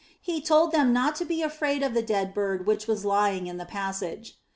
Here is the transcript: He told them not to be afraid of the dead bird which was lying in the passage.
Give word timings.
He 0.19 0.41
told 0.41 0.71
them 0.71 0.91
not 0.91 1.15
to 1.17 1.25
be 1.25 1.43
afraid 1.43 1.83
of 1.83 1.93
the 1.93 2.01
dead 2.01 2.33
bird 2.33 2.65
which 2.65 2.87
was 2.87 3.05
lying 3.05 3.45
in 3.45 3.57
the 3.57 3.67
passage. 3.69 4.39